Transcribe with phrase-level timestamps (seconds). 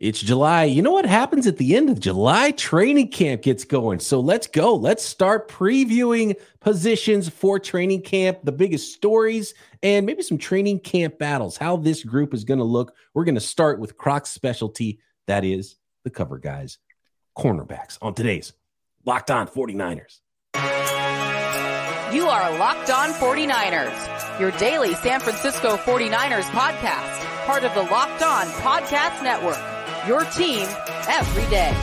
[0.00, 0.64] It's July.
[0.64, 2.52] You know what happens at the end of July?
[2.52, 4.00] Training camp gets going.
[4.00, 4.74] So let's go.
[4.74, 9.52] Let's start previewing positions for training camp, the biggest stories,
[9.82, 12.94] and maybe some training camp battles, how this group is going to look.
[13.12, 15.00] We're going to start with Croc's specialty.
[15.26, 16.78] That is the cover guys,
[17.36, 18.54] cornerbacks on today's
[19.04, 20.20] Locked On 49ers.
[22.14, 28.22] You are Locked On 49ers, your daily San Francisco 49ers podcast, part of the Locked
[28.22, 29.69] On Podcast Network
[30.06, 30.66] your team
[31.08, 31.74] every day.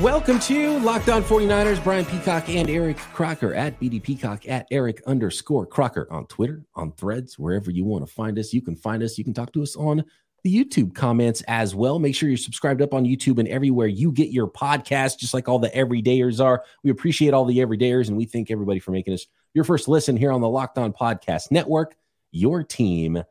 [0.00, 1.82] Welcome to Locked On 49ers.
[1.82, 6.92] Brian Peacock and Eric Crocker at BD Peacock at Eric underscore Crocker on Twitter, on
[6.92, 8.52] threads, wherever you want to find us.
[8.52, 9.16] You can find us.
[9.16, 10.04] You can talk to us on
[10.42, 11.98] the YouTube comments as well.
[11.98, 15.48] Make sure you're subscribed up on YouTube and everywhere you get your podcast, just like
[15.48, 16.62] all the everydayers are.
[16.82, 20.18] We appreciate all the everydayers and we thank everybody for making us your first listen
[20.18, 21.96] here on the Locked On Podcast Network.
[22.30, 23.22] Your team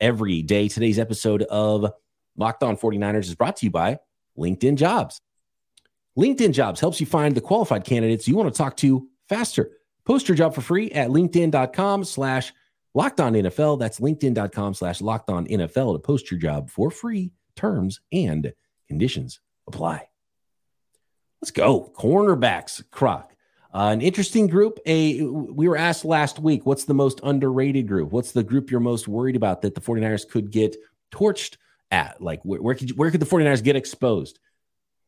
[0.00, 0.68] every day.
[0.68, 1.92] Today's episode of
[2.36, 3.98] Locked On 49ers is brought to you by
[4.38, 5.20] LinkedIn Jobs.
[6.18, 9.70] LinkedIn Jobs helps you find the qualified candidates you want to talk to faster.
[10.04, 12.52] Post your job for free at linkedin.com slash
[12.94, 13.78] locked on NFL.
[13.78, 17.32] That's linkedin.com slash locked on NFL to post your job for free.
[17.56, 18.52] Terms and
[18.88, 20.08] conditions apply.
[21.42, 21.92] Let's go.
[21.96, 23.32] Cornerbacks, Croc.
[23.72, 24.78] Uh, an interesting group.
[24.86, 28.12] A we were asked last week, what's the most underrated group?
[28.12, 30.76] What's the group you're most worried about that the 49ers could get
[31.12, 31.56] torched
[31.90, 32.20] at?
[32.22, 34.38] Like where, where could where could the 49ers get exposed?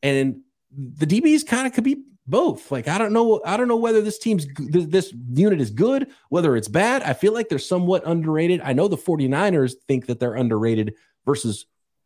[0.02, 0.40] And
[0.76, 2.70] the DBs kind of could be both.
[2.70, 6.54] Like I don't know I don't know whether this team's this unit is good, whether
[6.54, 7.02] it's bad.
[7.02, 8.60] I feel like they're somewhat underrated.
[8.62, 11.64] I know the 49ers think that they're underrated versus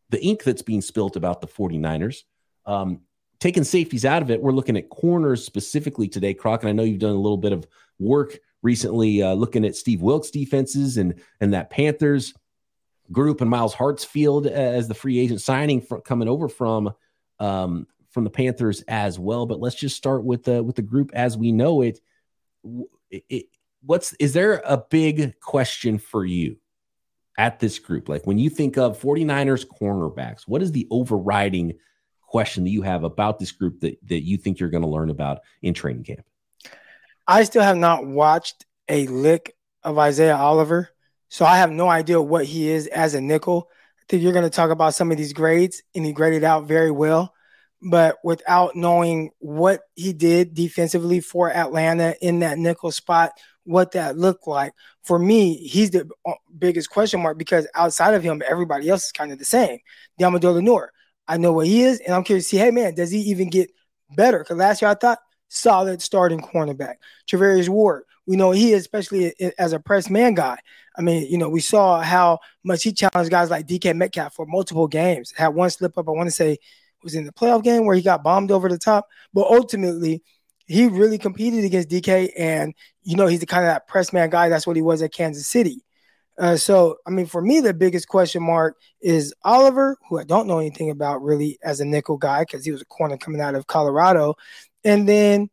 [0.09, 2.23] the ink that's being spilt about the 49ers.
[2.65, 3.01] Um,
[3.45, 6.63] taking safeties out of it, we're looking at corners specifically today, Croc.
[6.63, 7.67] And I know you've done a little bit of
[7.99, 12.33] work recently uh, looking at Steve Wilks defenses and and that Panthers
[13.11, 16.91] group and Myles Hartsfield as the free agent signing for, coming over from
[17.39, 19.45] um, from the Panthers as well.
[19.45, 21.99] But let's just start with the with the group as we know it,
[23.11, 23.45] it
[23.83, 26.57] what's is there a big question for you
[27.37, 28.09] at this group?
[28.09, 31.75] Like when you think of 49ers cornerbacks, what is the overriding
[32.35, 35.09] question that you have about this group that, that you think you're going to learn
[35.09, 36.25] about in training camp?
[37.25, 40.89] I still have not watched a lick of Isaiah Oliver,
[41.29, 43.69] so I have no idea what he is as a nickel.
[43.71, 46.67] I think you're going to talk about some of these grades, and he graded out
[46.67, 47.33] very well.
[47.81, 53.31] But without knowing what he did defensively for Atlanta in that nickel spot,
[53.63, 54.73] what that looked like,
[55.05, 59.13] for me, he's the uh, biggest question mark because outside of him, everybody else is
[59.13, 59.79] kind of the same.
[60.19, 60.91] Deommodore Lenoir,
[61.27, 63.49] I know what he is, and I'm curious to see, hey man, does he even
[63.49, 63.71] get
[64.15, 64.39] better?
[64.39, 66.95] Because last year I thought solid starting cornerback.
[67.29, 70.57] Charvarius Ward, we know he is, especially as a press man guy.
[70.97, 74.45] I mean, you know, we saw how much he challenged guys like DK Metcalf for
[74.45, 75.33] multiple games.
[75.35, 76.57] Had one slip up, I want to say
[77.05, 80.23] was in the playoff game where he got bombed over the top, but ultimately
[80.65, 84.29] he really competed against DK, and you know he's the kind of that press man
[84.29, 84.49] guy.
[84.49, 85.85] That's what he was at Kansas City.
[86.37, 90.47] Uh, so, I mean, for me, the biggest question mark is Oliver, who I don't
[90.47, 93.55] know anything about really as a nickel guy because he was a corner coming out
[93.55, 94.35] of Colorado.
[94.83, 95.49] And then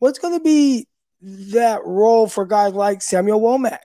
[0.00, 0.86] what's going to be
[1.22, 3.78] that role for guys like Samuel Womack?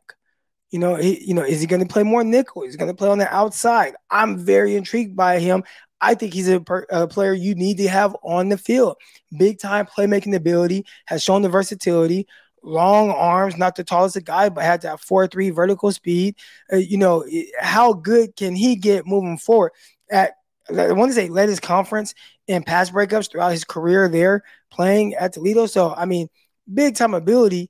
[0.69, 2.63] You know, he, you know, is he going to play more nickel?
[2.63, 3.93] Is he going to play on the outside?
[4.09, 5.63] I'm very intrigued by him.
[6.01, 8.97] I think he's a, per, a, player you need to have on the field.
[9.37, 12.27] Big time playmaking ability, has shown the versatility
[12.63, 16.35] long arms, not the tallest guy, but had that four three vertical speed.
[16.71, 17.25] Uh, you know,
[17.59, 19.71] how good can he get moving forward?
[20.09, 20.33] At
[20.69, 22.13] I want to say led his conference
[22.47, 25.65] in pass breakups throughout his career there playing at Toledo.
[25.65, 26.27] So I mean,
[26.71, 27.69] big time ability.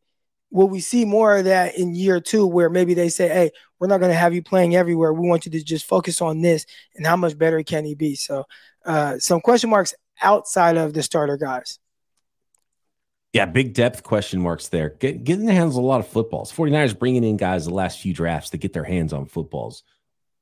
[0.52, 3.88] Will we see more of that in year two, where maybe they say, "Hey, we're
[3.88, 5.12] not going to have you playing everywhere.
[5.12, 8.14] We want you to just focus on this." And how much better can he be?
[8.14, 8.46] So,
[8.86, 11.80] uh, some question marks outside of the starter guys.
[13.34, 14.90] Yeah, big depth question marks there.
[14.90, 16.54] Get, getting the hands on a lot of footballs.
[16.54, 19.84] 49ers bringing in guys the last few drafts to get their hands on footballs.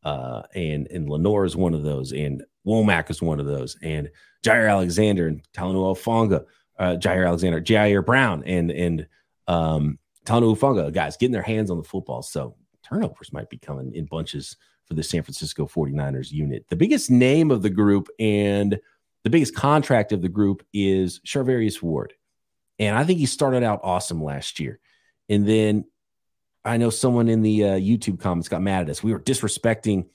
[0.04, 4.10] Uh, and and Lenoir is one of those, and Womack is one of those, and
[4.44, 6.44] Jair Alexander and Talanoa Hufanga,
[6.80, 9.08] uh, Jaire Alexander, Ji'Ayir Brown, and and
[9.48, 12.24] um, Talanoa Hufanga, guys getting their hands on the football.
[12.24, 16.66] So turnovers might be coming in bunches for the San Francisco 49ers unit.
[16.70, 18.80] The biggest name of the group and
[19.24, 22.14] the biggest contract of the group is Charvarius Ward.
[22.82, 24.80] And I think he started out awesome last year.
[25.30, 25.86] And then
[26.66, 29.04] I know someone in the uh, YouTube comments got mad at us.
[29.04, 30.08] We were disrespecting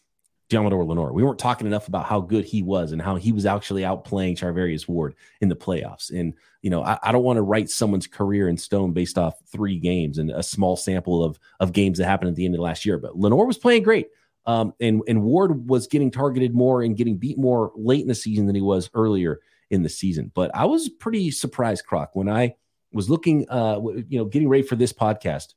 [0.51, 1.13] Deommodore Lenoir.
[1.13, 4.37] We weren't talking enough about how good he was and how he was actually outplaying
[4.37, 6.11] Charvarius Ward in the playoffs.
[6.11, 9.35] And, you know, I, I don't want to write someone's career in stone based off
[9.47, 12.61] three games and a small sample of, of games that happened at the end of
[12.61, 12.99] last year.
[12.99, 14.09] But Lenoir was playing great.
[14.45, 18.15] Um, and and Ward was getting targeted more and getting beat more late in the
[18.15, 19.41] season than he was earlier
[19.71, 20.31] in the season.
[20.35, 22.55] But I was pretty surprised, Croc, when I
[22.93, 25.55] was looking, uh, you know, getting ready for this podcast,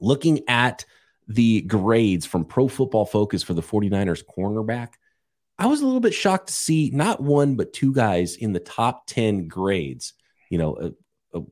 [0.00, 0.84] looking at
[1.28, 4.94] the grades from Pro Football Focus for the 49ers cornerback.
[5.58, 8.60] I was a little bit shocked to see not one, but two guys in the
[8.60, 10.14] top 10 grades,
[10.50, 10.90] you know, uh,
[11.32, 11.42] uh,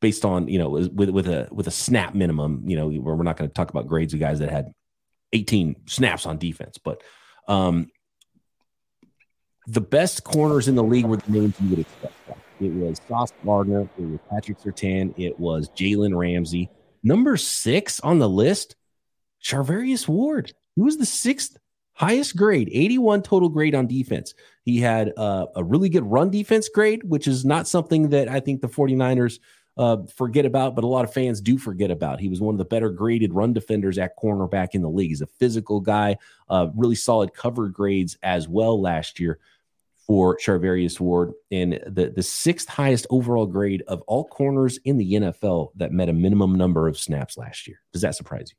[0.00, 3.22] based on, you know, with, with a, with a snap minimum, you know, where we're
[3.22, 4.72] not going to talk about grades of guys that had
[5.32, 7.02] 18 snaps on defense, but,
[7.46, 7.88] um,
[9.70, 12.14] the best corners in the league were the names you would expect.
[12.60, 16.68] It was Sauce Gardner, it was Patrick Surtain, it was Jalen Ramsey.
[17.02, 18.76] Number six on the list,
[19.42, 20.52] Charvarius Ward.
[20.74, 21.56] He was the sixth
[21.92, 24.34] highest grade, 81 total grade on defense.
[24.64, 28.40] He had uh, a really good run defense grade, which is not something that I
[28.40, 29.38] think the 49ers
[29.76, 32.20] uh, forget about, but a lot of fans do forget about.
[32.20, 35.10] He was one of the better graded run defenders at cornerback in the league.
[35.10, 36.18] He's a physical guy,
[36.48, 39.38] uh, really solid cover grades as well last year
[40.10, 45.12] for Charvarius Ward and the, the sixth highest overall grade of all corners in the
[45.12, 47.80] NFL that met a minimum number of snaps last year.
[47.92, 48.50] Does that surprise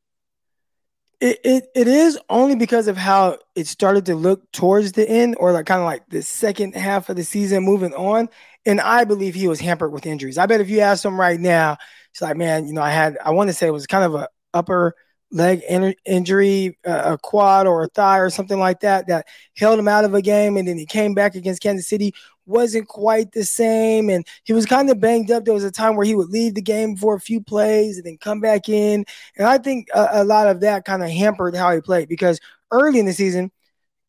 [1.19, 1.27] you?
[1.27, 5.35] It, it, it is only because of how it started to look towards the end
[5.41, 8.29] or like kind of like the second half of the season moving on.
[8.65, 10.37] And I believe he was hampered with injuries.
[10.37, 11.75] I bet if you ask him right now,
[12.11, 14.15] it's like, man, you know, I had, I want to say it was kind of
[14.15, 14.95] a upper–
[15.31, 19.79] leg in- injury, uh, a quad or a thigh or something like that, that held
[19.79, 20.57] him out of a game.
[20.57, 22.13] And then he came back against Kansas City,
[22.45, 24.09] wasn't quite the same.
[24.09, 25.45] And he was kind of banged up.
[25.45, 28.05] There was a time where he would leave the game for a few plays and
[28.05, 29.05] then come back in.
[29.37, 32.39] And I think a, a lot of that kind of hampered how he played because
[32.71, 33.51] early in the season,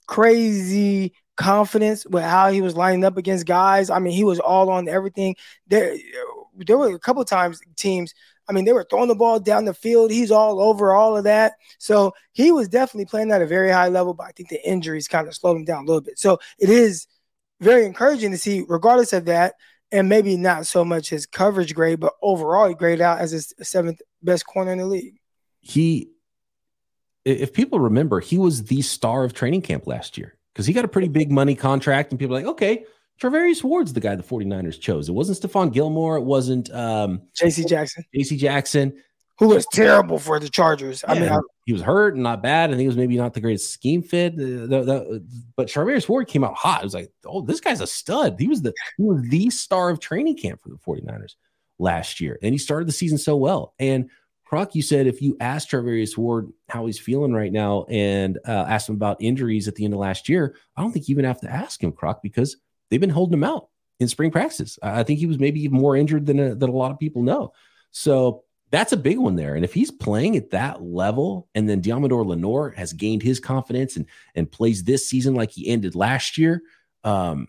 [0.06, 3.90] crazy confidence with how he was lining up against guys.
[3.90, 5.36] I mean, he was all on everything.
[5.68, 5.96] There,
[6.56, 8.14] there were a couple times teams–
[8.48, 10.10] I mean, they were throwing the ball down the field.
[10.10, 11.52] He's all over all of that.
[11.78, 15.06] So he was definitely playing at a very high level, but I think the injuries
[15.06, 16.18] kind of slowed him down a little bit.
[16.18, 17.06] So it is
[17.60, 19.54] very encouraging to see, regardless of that,
[19.92, 23.54] and maybe not so much his coverage grade, but overall he graded out as his
[23.62, 25.20] seventh best corner in the league.
[25.60, 26.10] He,
[27.24, 30.84] if people remember, he was the star of training camp last year because he got
[30.84, 32.86] a pretty big money contract, and people like, okay,
[33.20, 35.08] Charvarius Ward's the guy the 49ers chose.
[35.08, 36.16] It wasn't Stephon Gilmore.
[36.16, 38.04] It wasn't um, JC Jackson.
[38.14, 38.94] JC Jackson.
[39.38, 41.02] Who was terrible for the Chargers.
[41.06, 42.70] Yeah, I mean, I, he was hurt and not bad.
[42.70, 44.36] I think it was maybe not the greatest scheme fit.
[44.36, 45.26] The, the, the,
[45.56, 46.82] but Charvarius Ward came out hot.
[46.82, 48.36] It was like, oh, this guy's a stud.
[48.38, 51.34] He was the he was the star of training camp for the 49ers
[51.78, 52.38] last year.
[52.42, 53.74] And he started the season so well.
[53.80, 54.10] And
[54.44, 58.66] Croc, you said if you asked Charvarius Ward how he's feeling right now and uh,
[58.68, 61.24] asked him about injuries at the end of last year, I don't think you even
[61.24, 62.56] have to ask him, Croc, because–
[62.92, 63.68] they've been holding him out
[63.98, 64.78] in spring practices.
[64.82, 67.22] I think he was maybe even more injured than a, than a lot of people
[67.22, 67.54] know.
[67.90, 69.54] So that's a big one there.
[69.54, 73.96] And if he's playing at that level, and then Deommodore Lenoir has gained his confidence
[73.96, 74.04] and
[74.34, 76.62] and plays this season like he ended last year,
[77.02, 77.48] um,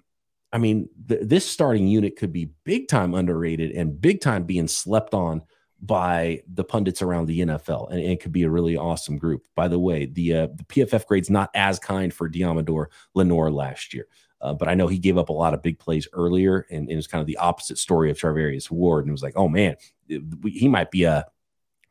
[0.53, 4.69] I mean, th- this starting unit could be big time underrated and big time being
[4.69, 5.41] slept on
[5.81, 9.45] by the pundits around the NFL, and, it could be a really awesome group.
[9.53, 13.93] By the way, the uh, the PFF grade's not as kind for Deommodore Lenoir last
[13.93, 14.07] year.
[14.43, 16.91] Uh, but I know he gave up a lot of big plays earlier, and, and
[16.91, 19.05] it was kind of the opposite story of Charvarius Ward.
[19.05, 21.25] And it was like, oh man, he might be a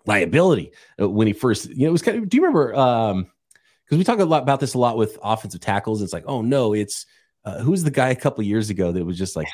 [0.05, 2.75] liability uh, when he first, you know, it was kind of, do you remember?
[2.75, 3.27] Um,
[3.85, 6.03] because we talk a lot about this a lot with offensive tackles.
[6.03, 7.06] It's like, oh no, it's
[7.44, 9.49] uh, who's the guy a couple years ago that was just like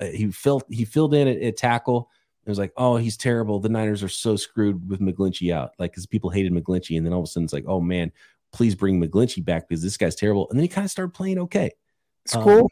[0.00, 2.10] uh, he filled he filled in at, at tackle.
[2.44, 3.60] It was like, oh, he's terrible.
[3.60, 7.12] The Niners are so screwed with McGlinchey out, like because people hated McGlinchey, and then
[7.12, 8.10] all of a sudden it's like, oh man,
[8.52, 10.48] please bring McGlinchey back because this guy's terrible.
[10.50, 11.70] And then he kind of started playing okay.
[12.26, 12.62] School?
[12.62, 12.68] Um,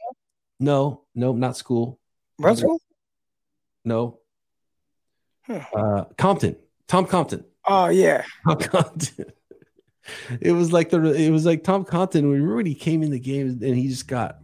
[0.59, 1.99] no, no, not school.
[2.39, 2.81] Russell?
[3.85, 4.19] No.
[5.43, 5.61] Huh.
[5.75, 6.57] Uh, Compton.
[6.87, 7.45] Tom Compton.
[7.65, 8.25] Oh yeah.
[8.47, 9.33] Tom Compton.
[10.41, 13.19] it was like the it was like Tom Compton when when he came in the
[13.19, 14.39] game and he just got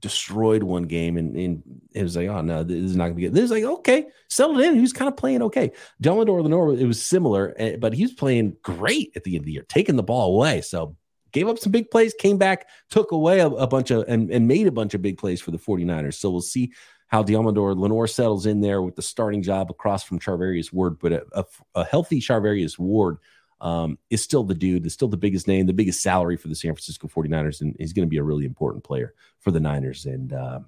[0.00, 1.62] destroyed one game and, and
[1.92, 3.34] it was like, oh no, this is not gonna be good.
[3.34, 4.74] This is like, okay, settled in.
[4.74, 5.72] He was kind of playing okay.
[6.02, 9.46] Deommodore Lenoir, it was similar, eh, but he was playing great at the end of
[9.46, 10.60] the year, taking the ball away.
[10.60, 10.96] So
[11.32, 14.46] gave up some big plays, came back, took away a, a bunch of, and, and
[14.46, 16.14] made a bunch of big plays for the 49ers.
[16.14, 16.72] So we'll see
[17.08, 20.98] how Deommodore Lenoir settles in there with the starting job across from Charvarius Ward.
[20.98, 23.18] But a, a, a healthy Charvarius Ward
[23.60, 26.54] um, is still the dude, is still the biggest name, the biggest salary for the
[26.54, 27.60] San Francisco 49ers.
[27.60, 30.06] And he's going to be a really important player for the Niners.
[30.06, 30.60] And uh,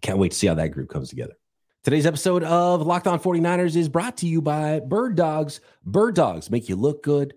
[0.00, 1.34] can't wait to see how that group comes together.
[1.82, 5.60] Today's episode of Locked On 49ers is brought to you by Bird Dogs.
[5.84, 7.34] Bird Dogs make you look good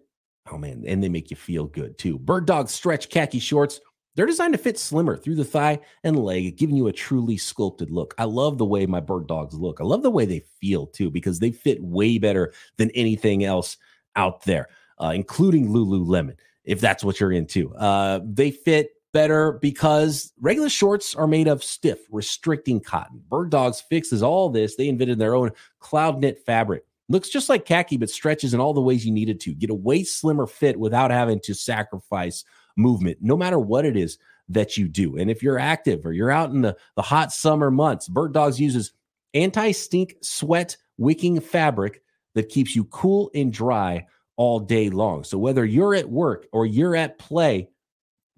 [0.51, 2.17] Oh man, and they make you feel good too.
[2.19, 3.79] Bird Dog stretch khaki shorts.
[4.15, 7.91] They're designed to fit slimmer through the thigh and leg, giving you a truly sculpted
[7.91, 8.15] look.
[8.17, 9.79] I love the way my bird dogs look.
[9.79, 13.77] I love the way they feel too, because they fit way better than anything else
[14.15, 16.35] out there, uh, including Lululemon.
[16.67, 17.73] if that's what you're into.
[17.75, 23.23] Uh, they fit better because regular shorts are made of stiff, restricting cotton.
[23.29, 24.75] Bird Dogs fixes all this.
[24.75, 26.83] They invented their own cloud knit fabric.
[27.09, 29.53] Looks just like khaki, but stretches in all the ways you need it to.
[29.53, 32.43] Get a way slimmer fit without having to sacrifice
[32.75, 34.17] movement, no matter what it is
[34.49, 35.17] that you do.
[35.17, 38.59] And if you're active or you're out in the, the hot summer months, Bird Dogs
[38.59, 38.91] uses
[39.33, 42.01] anti stink sweat wicking fabric
[42.35, 45.23] that keeps you cool and dry all day long.
[45.23, 47.69] So whether you're at work or you're at play,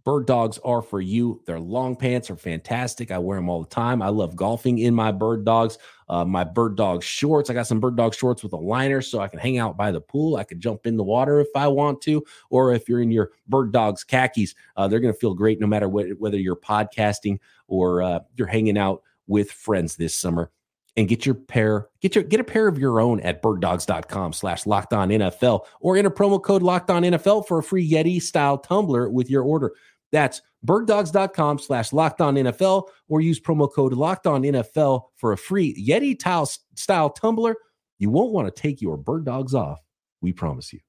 [0.09, 1.39] Bird dogs are for you.
[1.45, 3.11] Their long pants are fantastic.
[3.11, 4.01] I wear them all the time.
[4.01, 5.77] I love golfing in my bird dogs.
[6.07, 7.51] Uh, my bird dog shorts.
[7.51, 9.91] I got some bird dog shorts with a liner so I can hang out by
[9.91, 10.37] the pool.
[10.37, 12.25] I could jump in the water if I want to.
[12.49, 15.67] Or if you're in your bird dogs khakis, uh, they're going to feel great no
[15.67, 17.37] matter what, whether you're podcasting
[17.67, 20.49] or uh, you're hanging out with friends this summer
[20.97, 24.65] and get your pair, get your get a pair of your own at birddogs.com slash
[24.65, 28.57] locked on NFL or enter promo code locked on NFL for a free Yeti style
[28.57, 29.73] tumbler with your order.
[30.11, 35.37] That's birddogs.com slash locked on NFL or use promo code locked on NFL for a
[35.37, 37.55] free Yeti tile style tumbler.
[37.97, 39.79] You won't want to take your bird dogs off.
[40.21, 40.79] We promise you.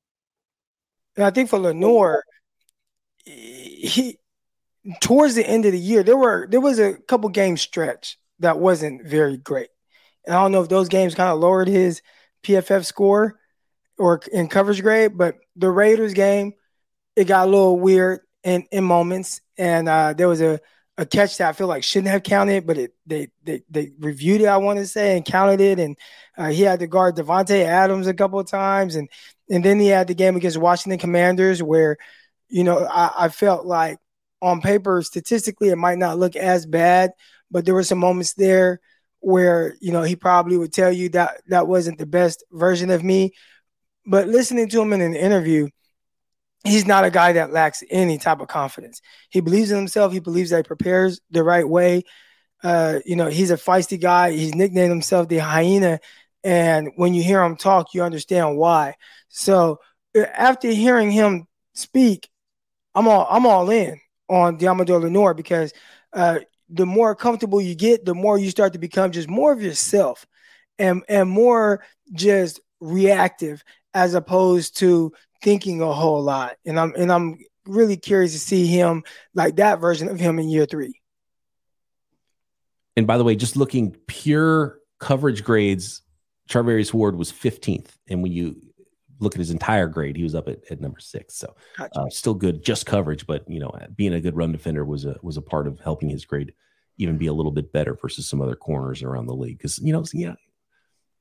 [1.17, 2.25] And I think for Lenoir,
[3.25, 4.19] he
[5.01, 8.59] towards the end of the year, there were there was a couple game stretch that
[8.59, 9.69] wasn't very great.
[10.25, 12.03] And I don't know if those games kind of lowered his
[12.43, 13.39] PFF score
[13.99, 16.55] or in coverage grade, but the Raiders game,
[17.17, 19.41] it got a little weird in, in moments.
[19.59, 20.61] And uh, there was a,
[20.97, 24.43] a catch that I feel like shouldn't have counted, but it they they, they reviewed
[24.43, 25.79] it, I want to say, and counted it.
[25.79, 25.97] And
[26.37, 28.97] uh, he had to guard Davante Adams a couple of times.
[28.97, 29.09] And
[29.49, 31.97] and then he had the game against Washington Commanders where,
[32.49, 33.99] you know, I, I felt like
[34.43, 37.13] on paper, statistically, it might not look as bad,
[37.51, 38.81] but there were some moments there
[39.21, 43.05] where you know he probably would tell you that that wasn't the best version of
[43.05, 43.33] me
[44.07, 45.69] but listening to him in an interview
[46.65, 49.01] he's not a guy that lacks any type of confidence.
[49.31, 50.13] He believes in himself.
[50.13, 52.05] He believes that he prepares the right way.
[52.63, 54.33] Uh, you know he's a feisty guy.
[54.33, 56.01] He's nicknamed himself the hyena.
[56.43, 58.97] And when you hear him talk you understand why.
[59.29, 59.81] So
[60.17, 62.29] uh, after hearing him speak
[62.95, 65.73] i'm all i'm all in on Deommodore Lenoir because
[66.13, 66.39] uh,
[66.69, 70.25] the more comfortable you get, the more you start to become just more of yourself
[70.79, 73.63] and and more just reactive
[73.93, 76.57] as opposed to thinking a whole lot.
[76.65, 79.05] And I'm and I'm really curious to see him
[79.35, 81.01] like that version of him in year three.
[82.97, 86.03] And by the way, just looking pure coverage grades,
[86.49, 87.91] Charvarius Ward was 15th.
[88.09, 88.57] And when you
[89.21, 91.37] look at his entire grade, he was up at, at number six.
[91.37, 91.99] So gotcha.
[91.99, 95.17] uh, still good, just coverage, but you know, being a good run defender was a
[95.23, 96.53] was a part of helping his grade
[96.99, 99.59] even be a little bit better versus some other corners around the league.
[99.59, 100.35] Because you know, yeah,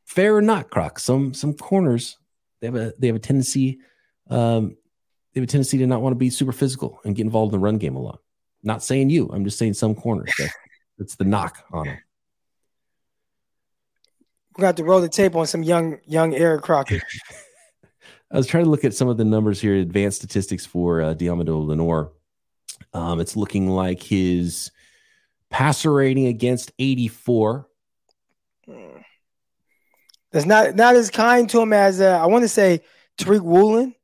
[0.06, 2.18] fair or not, Croc, some some corners
[2.62, 3.80] they have a they have a tendency
[4.30, 4.78] um,
[5.34, 7.60] they have a tendency to not want to be super physical and get involved in
[7.60, 8.20] the run game a lot.
[8.64, 10.32] Not saying you, I'm just saying some corners.
[10.38, 10.50] That,
[10.98, 11.98] that's the knock on them.
[14.58, 17.02] We got to roll the tape on some young young Eric Crocker.
[18.32, 21.14] I was trying to look at some of the numbers here, advanced statistics for uh,
[21.16, 22.12] Deommodore Lenoir.
[22.94, 24.72] Um, it's looking like his
[25.50, 27.68] passer rating against 84.
[30.32, 32.82] That's not not as kind to him as uh, I want to say
[33.18, 33.96] Tariq Woolen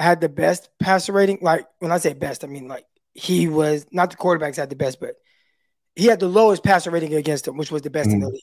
[0.00, 1.38] had the best passer rating.
[1.40, 4.76] Like when I say best, I mean like he was not the quarterbacks had the
[4.76, 5.16] best, but
[5.94, 8.14] he had the lowest passer rating against him, which was the best mm.
[8.14, 8.32] in the mm.
[8.32, 8.42] league.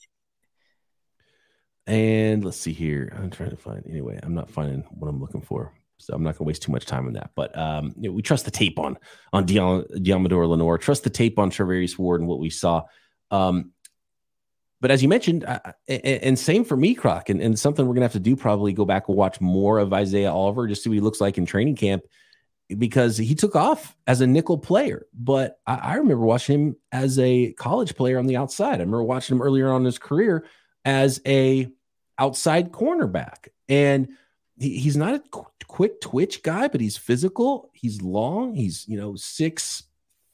[1.86, 3.12] And let's see here.
[3.16, 4.20] I'm trying to find anyway.
[4.22, 6.84] I'm not finding what I'm looking for, so I'm not going to waste too much
[6.84, 7.30] time on that.
[7.34, 8.98] But um, you know, we trust the tape on
[9.32, 10.76] on Dion, Deommodore Lenoir.
[10.76, 12.82] Trust the tape on Charvarius Ward and what we saw.
[13.30, 13.72] Um,
[14.80, 18.04] but as you mentioned, uh, and same for me, Croc, and, and something we're gonna
[18.04, 20.94] have to do probably go back and watch more of Isaiah Oliver just see what
[20.94, 22.02] he looks like in training camp
[22.76, 25.06] because he took off as a nickel player.
[25.14, 28.76] But I, I remember watching him as a college player on the outside.
[28.76, 30.44] I remember watching him earlier on in his career
[30.84, 31.68] as a
[32.18, 33.48] outside cornerback.
[33.68, 34.08] And
[34.58, 37.70] he, he's not a qu- quick twitch guy, but he's physical.
[37.72, 38.54] He's long.
[38.54, 39.84] He's, you know, six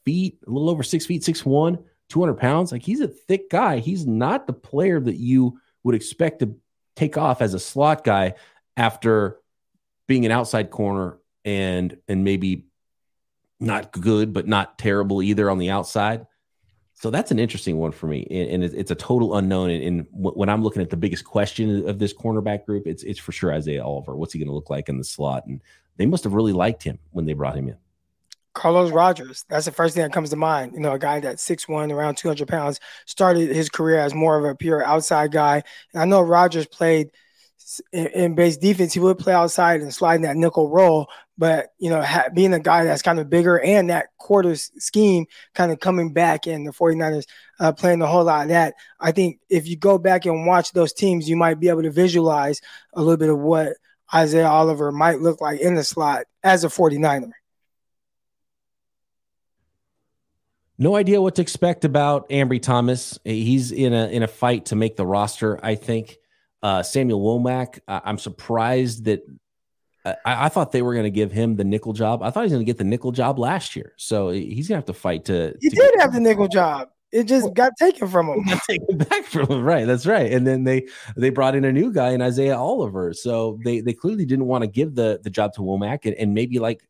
[0.03, 2.71] feet, a little over six feet, six one, 200 pounds.
[2.71, 3.79] Like he's a thick guy.
[3.79, 6.55] He's not the player that you would expect to
[6.95, 8.35] take off as a slot guy
[8.77, 9.39] after
[10.07, 12.65] being an outside corner and and maybe
[13.59, 16.25] not good but not terrible either on the outside
[16.97, 19.69] so that's an interesting one for me, and, it's a total unknown.
[19.69, 23.33] And, when I'm looking at the biggest question of this cornerback group, it's it's for
[23.33, 24.15] sure Isaiah Oliver.
[24.15, 25.45] What's he going to look like in the slot?
[25.45, 25.61] And
[25.97, 27.75] they must have really liked him when they brought him in.
[28.55, 29.45] Carlos Rogers.
[29.49, 30.73] That's the first thing that comes to mind.
[30.73, 34.45] You know, a guy that's 6'1, around 200 pounds, started his career as more of
[34.45, 35.61] a pure outside guy.
[35.93, 37.11] And I know Rogers played
[37.91, 41.07] in, in, base defense, he would play outside and slide in that nickel role.
[41.37, 45.25] But you know, ha- being a guy that's kind of bigger and that quarter scheme
[45.53, 47.25] kind of coming back, and the 49ers
[47.59, 48.75] uh, playing a whole lot of that.
[48.99, 51.91] I think if you go back and watch those teams, you might be able to
[51.91, 52.61] visualize
[52.93, 53.73] a little bit of what
[54.13, 57.31] Isaiah Oliver might look like in the slot as a 49er.
[60.77, 63.17] No idea what to expect about Ambry Thomas.
[63.23, 65.59] He's in a in a fight to make the roster.
[65.63, 66.17] I think
[66.61, 67.79] uh, Samuel Womack.
[67.87, 69.21] I'm surprised that
[70.05, 72.21] I, I, thought they were going to give him the nickel job.
[72.21, 74.75] I thought he was going to get the nickel job last year, so he's going
[74.75, 75.55] to have to fight to.
[75.61, 76.89] He to did have the nickel job.
[77.11, 78.43] It just got taken from him.
[78.49, 79.63] Got taken back from him.
[79.63, 79.87] Right.
[79.87, 80.33] That's right.
[80.33, 83.13] And then they they brought in a new guy in Isaiah Oliver.
[83.13, 86.33] So they they clearly didn't want to give the the job to Womack and, and
[86.33, 86.85] maybe like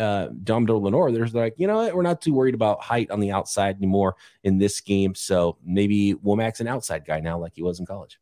[0.00, 3.20] uh, Deommodore Lenoir, there's like, you know what, we're not too worried about height on
[3.20, 5.14] the outside anymore in this game.
[5.14, 8.18] So maybe Womack's an outside guy now, like he was in college.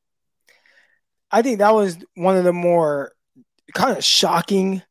[1.30, 3.12] I think that was one of the more
[3.74, 4.82] kind of shocking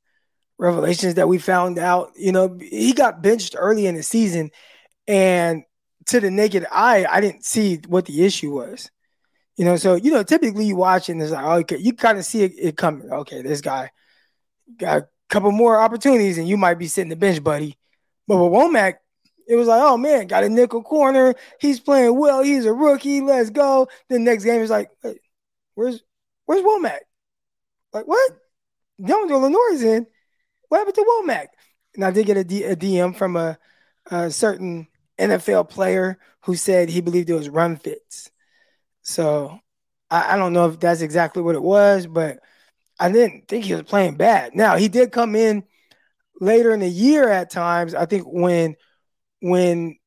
[0.58, 2.12] revelations that we found out.
[2.16, 4.52] You know, he got benched early in the season,
[5.08, 5.64] and
[6.08, 8.90] to the naked eye, I didn't see what the issue was.
[9.58, 12.26] You know, so you know, typically you watch and it's like, okay, you kind of
[12.26, 13.12] see it, it coming.
[13.12, 13.92] Okay, this guy
[14.78, 17.78] got couple more opportunities and you might be sitting the bench, buddy.
[18.28, 18.96] But with Womack,
[19.48, 21.36] it was like, oh man, got a nickel corner.
[21.60, 22.44] He's playing well.
[22.44, 23.22] He's a rookie.
[23.22, 23.88] Let's go.
[24.10, 25.20] The next game is like, hey,
[25.76, 26.04] where's
[26.46, 27.00] where's Womack?
[27.94, 28.32] Like what?
[29.02, 30.08] Deommodore Lenoir is in.
[30.68, 31.48] What happened to Womack?
[31.96, 33.58] And I did get a, D, a DM from a,
[34.12, 34.88] a certain
[35.20, 38.32] NFL player who said he believed it was run fits.
[39.02, 39.60] So
[40.10, 42.40] I, I don't know if that's exactly what it was, but
[43.00, 44.56] I didn't think he was playing bad.
[44.56, 45.64] Now he did come in
[46.40, 47.94] later in the year at times.
[47.94, 48.76] I think when
[49.42, 49.98] when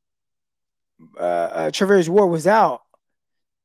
[1.19, 2.83] uh, uh Charvarius Ward was out,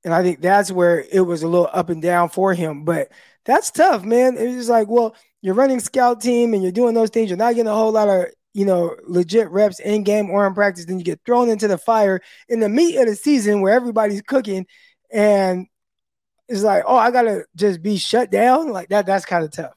[0.04, 2.86] and I think that's where it was a little up and down for him.
[2.86, 3.12] But
[3.46, 4.38] that's tough, man.
[4.38, 7.30] It's just like, well, you're running scout team and you're doing those things.
[7.30, 10.54] You're not getting a whole lot of you know legit reps in game or in
[10.54, 10.86] practice.
[10.86, 14.22] Then you get thrown into the fire in the meat of the season where everybody's
[14.22, 14.66] cooking,
[15.12, 15.68] and
[16.48, 18.70] it's like, oh, I gotta just be shut down.
[18.70, 19.74] Like that, that's kind of tough.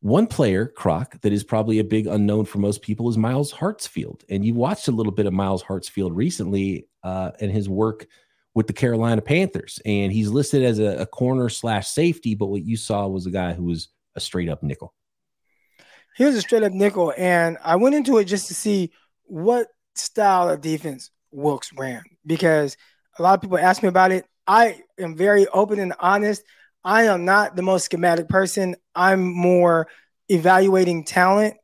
[0.00, 4.22] One player, Croc, that is probably a big unknown for most people is Myles Hartsfield.
[4.28, 8.06] And you watched a little bit of Myles Hartsfield recently uh, and his work
[8.54, 9.80] with the Carolina Panthers.
[9.84, 13.30] And he's listed as a, a corner slash safety, but what you saw was a
[13.30, 14.94] guy who was a straight up nickel.
[16.16, 17.12] He was a straight up nickel.
[17.16, 18.92] And I went into it just to see
[19.24, 22.76] what style of defense Wilks ran because
[23.18, 24.26] a lot of people ask me about it.
[24.48, 26.42] I am very open and honest.
[26.82, 28.76] I am not the most schematic person.
[28.94, 29.88] I'm more
[30.30, 31.56] evaluating talent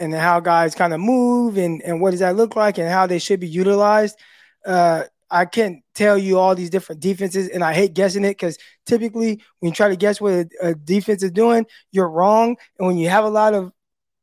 [0.00, 3.06] and how guys kind of move and, and what does that look like and how
[3.06, 4.18] they should be utilized.
[4.64, 8.58] Uh, I can't tell you all these different defenses, and I hate guessing it because
[8.86, 12.56] typically when you try to guess what a, a, defense is doing, you're wrong.
[12.78, 13.70] And when you have a lot of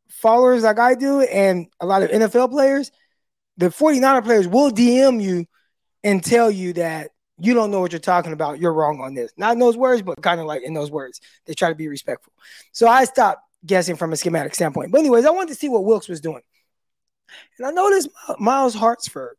[0.10, 2.92] followers like I do and a lot of NFL players,
[3.58, 5.46] the 49er players will DM you
[6.04, 8.60] and tell you that you don't know what you're talking about.
[8.60, 9.32] You're wrong on this.
[9.38, 11.22] Not in those words, but kind of like in those words.
[11.46, 12.34] They try to be respectful.
[12.72, 14.92] So I stopped guessing from a schematic standpoint.
[14.92, 16.42] But anyways, I wanted to see what Wilks was doing.
[17.58, 19.36] And I noticed Myles Hartsford,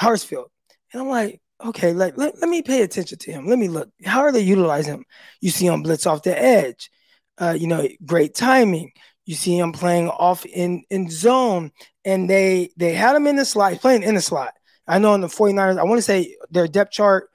[0.00, 0.46] Hartsfield.
[0.92, 3.46] And I'm like, okay, let, let, let me pay attention to him.
[3.46, 3.90] Let me look.
[4.04, 5.04] How are they utilizing him?
[5.40, 6.90] You see him blitz off the edge.
[7.38, 8.92] Uh, you know, great timing.
[9.24, 11.72] You see him playing off in, in zone.
[12.04, 14.54] And they they had him in the slot, playing in the slot.
[14.86, 17.28] I know in the 49ers, I want to say their depth chart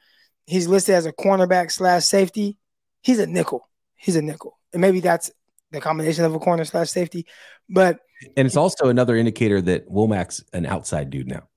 [0.52, 2.58] he's listed as a cornerback slash safety.
[3.02, 3.70] He's a nickel.
[3.96, 4.60] He's a nickel.
[4.74, 5.32] And maybe that's
[5.72, 7.26] the combination of a corner slash safety.
[7.70, 8.00] But
[8.36, 11.48] and it's also another indicator that Womack's an outside dude now.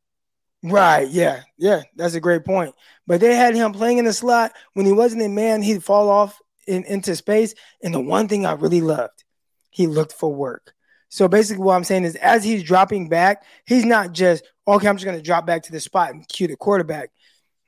[0.62, 1.08] Right.
[1.08, 1.42] Yeah.
[1.58, 1.82] Yeah.
[1.96, 2.74] That's a great point.
[3.06, 6.08] But they had him playing in the slot when he wasn't in man, he'd fall
[6.08, 7.54] off in, into space.
[7.82, 9.24] And the one thing I really loved,
[9.70, 10.72] he looked for work.
[11.08, 14.88] So basically, what I'm saying is, as he's dropping back, he's not just okay.
[14.88, 17.10] I'm just going to drop back to the spot and cue the quarterback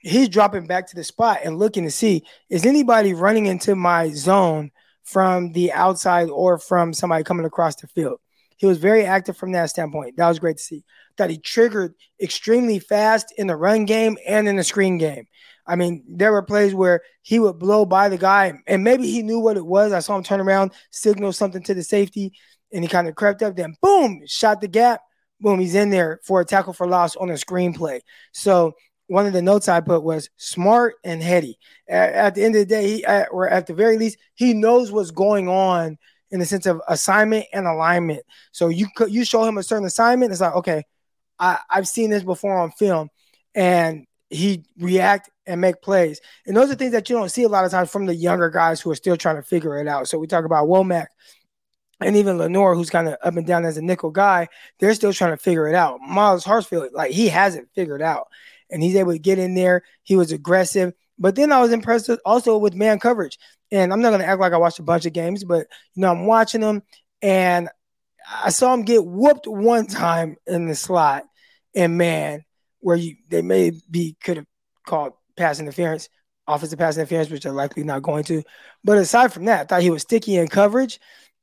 [0.07, 4.11] he's dropping back to the spot and looking to see is anybody running into my
[4.11, 4.71] zone
[5.03, 8.19] from the outside or from somebody coming across the field.
[8.57, 10.17] He was very active from that standpoint.
[10.17, 10.85] That was great to see.
[11.19, 15.27] That he triggered extremely fast in the run game and in the screen game.
[15.67, 19.23] I mean, there were plays where he would blow by the guy, and maybe he
[19.23, 19.93] knew what it was.
[19.93, 22.33] I saw him turn around, signal something to the safety,
[22.73, 23.57] and he kind of crept up.
[23.57, 25.01] Then, boom, shot the gap.
[25.41, 28.01] Boom, he's in there for a tackle for loss on a screen play.
[28.33, 28.75] So
[29.09, 31.59] one of the notes I put was smart and heady.
[31.89, 34.53] At, at the end of the day, he, at, or at the very least, he
[34.53, 35.99] knows what's going on
[36.31, 38.23] in the sense of assignment and alignment.
[38.53, 40.85] So you you show him a certain assignment, it's like okay,
[41.39, 43.11] I, I've seen this before on film,
[43.55, 46.21] and he react and make plays.
[46.47, 48.51] And those are things that you don't see a lot of times from the younger
[48.51, 50.09] guys who are still trying to figure it out.
[50.09, 51.07] So we talk about Womack
[52.01, 55.13] and even Lenoir, who's kind of up and down as a nickel guy, they're still
[55.13, 56.01] trying to figure it out.
[56.01, 58.27] Myles Hartsfield, like he hasn't figured out,
[58.71, 59.83] and he's able to get in there.
[60.03, 63.39] He was aggressive, but then I was impressed also with man coverage.
[63.73, 66.03] And I'm not going to act like I watched a bunch of games, but you
[66.03, 66.83] know I'm watching them,
[67.21, 67.69] and
[68.43, 71.25] I saw him get whooped one time in the slot,
[71.75, 72.45] and man,
[72.81, 74.47] where you they maybe could have
[74.87, 76.09] called pass interference,
[76.47, 78.45] offensive pass interference, which they're likely not going to.
[78.85, 81.01] But aside from that, I thought he was sticky in coverage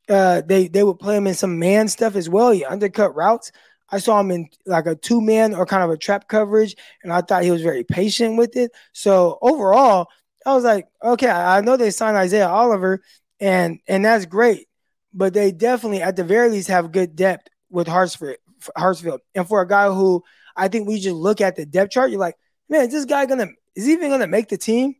[0.09, 2.51] uh, they they would play him in some man stuff as well.
[2.51, 3.51] He undercut routes.
[3.93, 7.13] I saw him in like a two man or kind of a trap coverage, and
[7.13, 8.71] I thought he was very patient with it.
[8.91, 10.07] So overall,
[10.47, 13.03] I was like, okay, I know they signed Isaiah Oliver,
[13.39, 14.67] and and that's great,
[15.13, 18.37] but they definitely at the very least have good depth with Hartsfield.
[18.75, 20.23] Hartsfield, and for a guy who
[20.55, 22.37] I think we just look at the depth chart, you're like,
[22.69, 24.95] man, is this guy gonna is he even gonna make the team?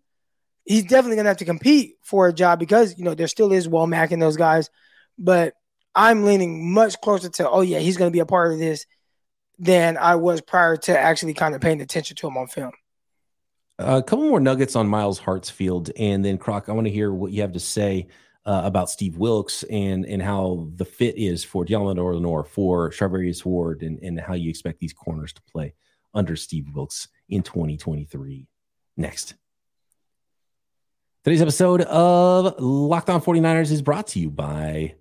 [0.66, 3.68] He's definitely gonna have to compete for a job because you know there still is
[3.68, 4.70] Womack and those guys
[5.18, 5.54] but
[5.96, 8.86] I'm leaning much closer to, oh yeah, he's going to be a part of this
[9.60, 12.72] than I was prior to actually kind of paying attention to him on film.
[13.78, 16.70] a couple more nuggets on Myles Hartsfield, and then Croc.
[16.70, 18.08] I want to hear what you have to say
[18.46, 23.46] uh, about Steve Wilks and and how the fit is for Deommodore Lenoir, for Charvarius
[23.46, 25.74] Ward, and and how you expect these corners to play
[26.14, 28.48] under Steve Wilks in 2023.
[28.98, 29.36] Next.
[31.24, 34.96] Today's episode of Locked On 49ers is brought to you by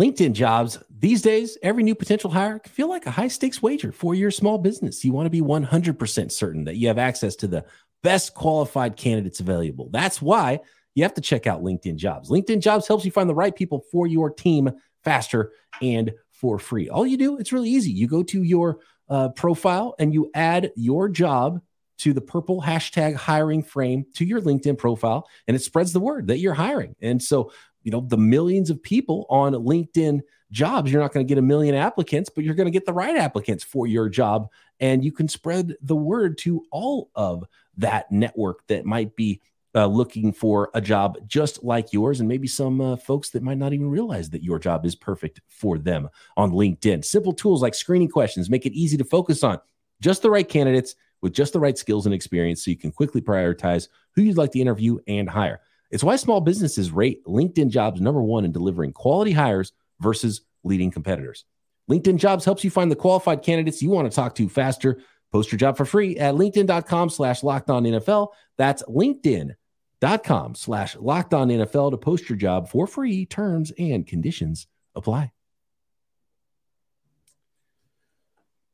[0.00, 0.78] LinkedIn jobs.
[0.98, 4.30] These days, every new potential hire can feel like a high stakes wager for your
[4.30, 5.04] small business.
[5.04, 7.66] You want to be 100% certain that you have access to the
[8.02, 9.90] best qualified candidates available.
[9.92, 10.60] That's why
[10.94, 12.30] you have to check out LinkedIn jobs.
[12.30, 14.70] LinkedIn jobs helps you find the right people for your team
[15.04, 16.88] faster and for free.
[16.88, 17.90] All you do, it's really easy.
[17.90, 18.78] You go to your
[19.10, 21.60] uh, profile and you add your job
[22.00, 26.28] to the purple hashtag hiring frame to your LinkedIn profile, and it spreads the word
[26.28, 26.96] that you're hiring.
[27.02, 30.90] And so you know the millions of people on linkedin jobs.
[30.90, 33.16] You're not going to get a million applicants but you're going to get the right
[33.16, 34.48] applicants for your job.
[34.80, 37.44] And you can spread the word to all of
[37.76, 39.40] that network that might be
[39.74, 42.20] uh, looking for a job just like yours.
[42.20, 45.40] And maybe some uh, folks that might not even realize that your job is perfect
[45.48, 47.04] for them on linkedin.
[47.04, 49.60] Simple tools like screening questions make it easy to focus on
[50.00, 53.20] just the right candidates with just the right skills and experience so you can quickly
[53.20, 58.00] prioritize who you'd like to interview and hire it's why small businesses rate LinkedIn jobs
[58.00, 61.44] number one in delivering quality hires versus leading competitors.
[61.90, 65.00] LinkedIn jobs helps you find the qualified candidates you want to talk to faster.
[65.32, 68.28] Post your job for free at LinkedIn.com slash locked on NFL.
[68.58, 73.26] That's LinkedIn.com slash locked on NFL to post your job for free.
[73.26, 75.32] Terms and conditions apply.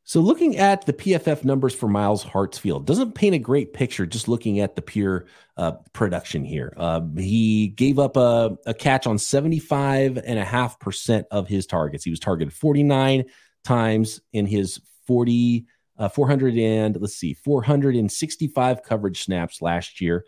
[0.08, 4.28] So, looking at the PFF numbers for Myles Hartsfield doesn't paint a great picture just
[4.28, 6.72] looking at the pure uh, production here.
[6.76, 12.04] Uh, he gave up a, a catch on 75.5% of his targets.
[12.04, 13.24] He was targeted 49
[13.64, 15.66] times in his 40,
[15.98, 20.24] uh, 400 and let's see, 465 coverage snaps last year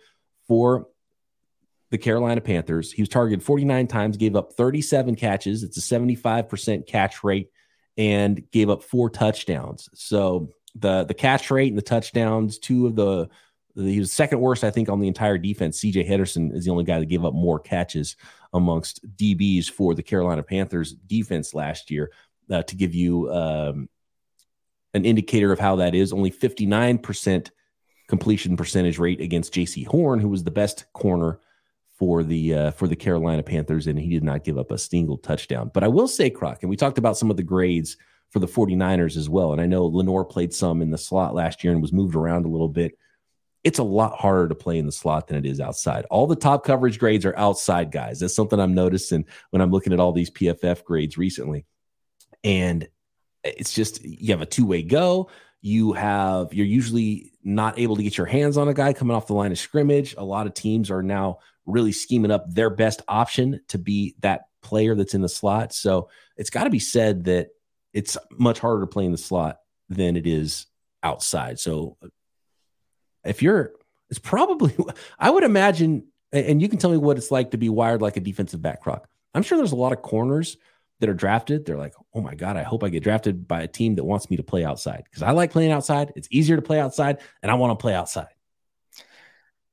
[0.49, 0.89] for
[1.93, 2.91] the Carolina Panthers.
[2.91, 5.63] He was targeted 49 times, gave up 37 catches.
[5.63, 7.51] It's a 75% catch rate
[7.99, 9.91] and gave up four touchdowns.
[9.93, 13.29] So the the catch rate and the touchdowns, two of the
[13.75, 15.81] he was second worst, I think, on the entire defense.
[15.81, 18.17] CJ Henderson is the only guy that gave up more catches
[18.53, 22.11] amongst DBs for the Carolina Panthers defense last year.
[22.51, 23.89] Uh, to give you um,
[24.95, 27.51] an indicator of how that is, only 59%
[28.09, 31.41] completion percentage rate against Jaycee Horn, who was the best corner
[31.99, 35.19] for the uh, for the Carolina Panthers, and he did not give up a single
[35.19, 35.71] touchdown.
[35.75, 37.97] But I will say, Croc, and we talked about some of the grades
[38.31, 39.53] for the 49ers as well.
[39.53, 42.45] And I know Lenoir played some in the slot last year and was moved around
[42.45, 42.97] a little bit.
[43.65, 46.05] It's a lot harder to play in the slot than it is outside.
[46.11, 48.21] All the top coverage grades are outside guys.
[48.21, 51.67] That's something I'm noticing when I'm looking at all these PFF grades recently.
[52.45, 52.87] And
[53.43, 55.31] it's just you have a two-way go.
[55.61, 59.27] You have you're usually not able to get your hands on a guy coming off
[59.27, 60.15] the line of scrimmage.
[60.17, 64.47] A lot of teams are now really scheming up their best option to be that
[64.63, 65.73] player that's in the slot.
[65.73, 67.49] So it's got to be said that
[67.93, 70.67] it's much harder to play in the slot than it is
[71.03, 71.59] outside.
[71.59, 72.09] So uh,
[73.25, 73.73] if you're,
[74.11, 74.75] it's probably,
[75.19, 78.17] I would imagine, and you can tell me what it's like to be wired like
[78.17, 79.09] a defensive back croc.
[79.35, 80.57] I'm sure there's a lot of corners
[81.01, 81.65] that are drafted.
[81.65, 84.29] They're like, oh my God, I hope I get drafted by a team that wants
[84.31, 86.13] me to play outside because I like playing outside.
[86.17, 88.29] It's easier to play outside and I want to play outside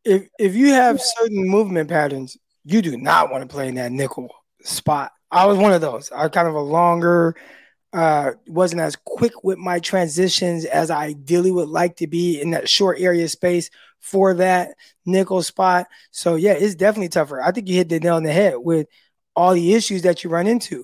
[0.06, 3.91] if if you have certain movement patterns, you do not want to play in that
[3.91, 4.30] nickel
[4.63, 5.12] spot.
[5.32, 6.12] I was one of those.
[6.12, 7.36] I kind of a longer,
[7.94, 12.52] Uh, wasn't as quick with my transitions as I ideally would like to be in
[12.52, 13.70] that short area space
[14.02, 15.88] for that nickel spot.
[16.12, 17.41] So yeah, it's definitely tougher.
[17.41, 18.88] I think you hit the nail on the head with
[19.34, 20.84] all the issues that you run into.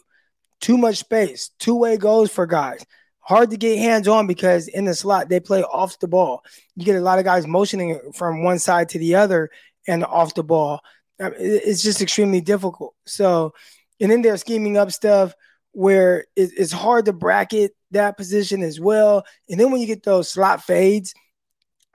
[0.61, 2.85] Too much space, two way goals for guys.
[3.31, 6.43] Hard to get hands on because in the slot they play off the ball.
[6.75, 9.51] You get a lot of guys motioning from one side to the other
[9.87, 10.81] and off the ball.
[11.17, 12.93] It's just extremely difficult.
[13.05, 13.53] So,
[14.01, 15.33] and then they're scheming up stuff
[15.71, 19.23] where it's hard to bracket that position as well.
[19.49, 21.13] And then when you get those slot fades,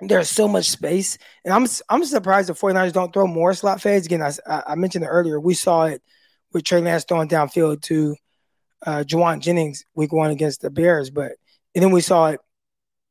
[0.01, 1.19] there's so much space.
[1.45, 4.07] And I'm I'm surprised the 49ers don't throw more slot fades.
[4.07, 4.33] Again, I,
[4.69, 5.39] I mentioned it earlier.
[5.39, 6.01] We saw it
[6.55, 8.17] with Trey Lance throwing downfield to
[8.85, 11.11] uh, Jauan Jennings week one against the Bears.
[11.11, 11.33] But
[11.75, 12.41] and then we saw it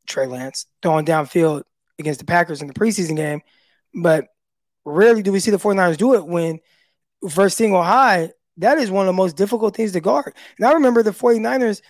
[0.08, 1.64] Trey Lance throwing downfield
[2.00, 3.42] against the Packers in the preseason game.
[3.94, 4.28] But
[4.84, 6.60] rarely do we see the 49ers do it when
[7.30, 10.34] first single high that is one of the most difficult things to guard.
[10.58, 11.82] And I remember the 49ers,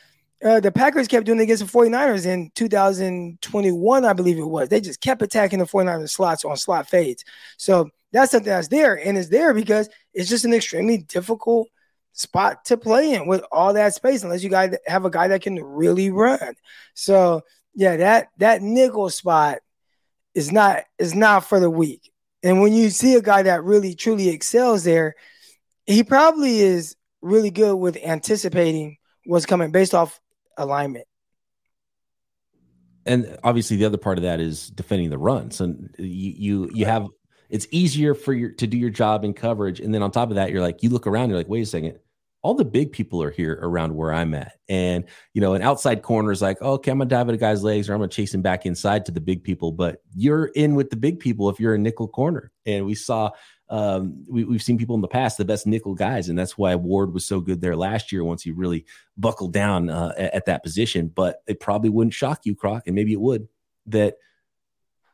[0.43, 4.69] uh, the Packers kept doing it against the 49ers in 2021, I believe it was.
[4.69, 7.23] They just kept attacking the 49ers slots on slot fades.
[7.57, 8.95] So that's something that's there.
[8.95, 11.67] And it's there because it's just an extremely difficult
[12.15, 15.41] spot to play in with all that space, unless you guys have a guy that
[15.41, 16.55] can really run.
[16.95, 17.41] So
[17.75, 19.59] yeah, that that nickel spot
[20.33, 22.11] is not is not for the weak.
[22.41, 25.15] And when you see a guy that really truly excels there,
[25.85, 30.19] he probably is really good with anticipating what's coming based off
[30.57, 31.07] alignment.
[33.05, 35.51] And obviously, the other part of that is defending the run.
[35.51, 37.07] So you you you have
[37.49, 40.35] it's easier for your to do your job in coverage, and then on top of
[40.35, 41.99] that, you're like you look around, you're like, wait a second,
[42.45, 44.51] all the big people are here around where I'm at.
[44.69, 47.33] And, you know, an outside corner is like, oh, okay, I'm going to dive at
[47.33, 49.71] a guy's legs or I'm going to chase him back inside to the big people.
[49.71, 52.51] But you're in with the big people if you're a nickel corner.
[52.67, 53.31] And we saw
[53.67, 56.75] um, we, have seen people in the past, the best nickel guys, and that's why
[56.75, 58.85] Ward was so good there last year once he really
[59.17, 61.07] buckled down uh, at, at, that position.
[61.07, 63.47] But it probably wouldn't shock you, Croc, and maybe it would,
[63.87, 64.17] that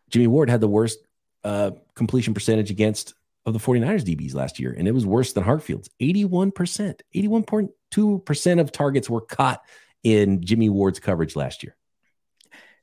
[0.10, 1.00] Jimmy Ward had the worst
[1.46, 3.13] uh, completion percentage against
[3.45, 7.01] of the 49ers DBs last year, and it was worse than Hartfield's 81%.
[7.15, 9.62] 81.2% of targets were caught
[10.04, 11.75] in Jimmy Ward's coverage last year.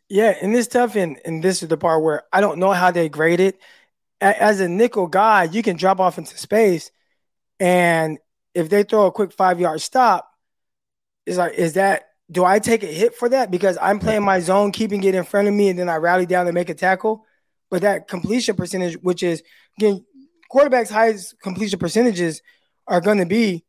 [0.09, 2.91] Yeah, and this tough, and, and this is the part where I don't know how
[2.91, 3.61] they grade it
[4.21, 6.91] as a nickel guy, you can drop off into space,
[7.61, 8.19] and
[8.55, 10.31] if they throw a quick five yard stop,
[11.27, 14.41] is like, is that do I take a hit for that because I'm playing my
[14.41, 16.75] zone, keeping it in front of me, and then I rally down and make a
[16.75, 17.25] tackle?
[17.71, 19.43] But that completion percentage, which is
[19.79, 20.05] again,
[20.51, 22.43] quarterbacks' highest completion percentages
[22.87, 23.65] are going to be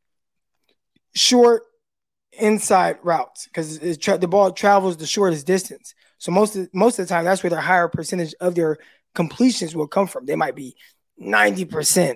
[1.14, 1.64] short
[2.32, 5.94] inside routes because tra- the ball travels the shortest distance.
[6.18, 8.78] So most of, most of the time, that's where their higher percentage of their
[9.16, 10.26] completions will come from.
[10.26, 10.76] They might be
[11.22, 12.16] 90%